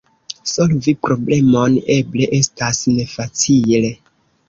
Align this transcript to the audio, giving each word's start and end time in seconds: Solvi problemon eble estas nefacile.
Solvi 0.51 0.93
problemon 1.09 1.77
eble 1.99 2.31
estas 2.41 2.83
nefacile. 2.99 3.97